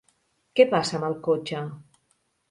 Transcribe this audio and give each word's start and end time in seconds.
Que 0.59 0.63
passa 0.71 0.95
amb 0.99 1.07
el 1.09 1.17
cotxe? 1.27 1.61